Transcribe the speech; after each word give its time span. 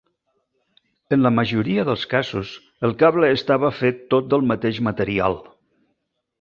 En 1.17 1.21
la 1.25 1.31
majoria 1.39 1.83
dels 1.89 2.07
casos, 2.15 2.55
el 2.89 2.97
cable 3.03 3.31
estava 3.37 3.73
fet 3.83 4.03
tot 4.15 4.35
del 4.35 4.51
mateix 4.55 4.85
material. 4.91 5.41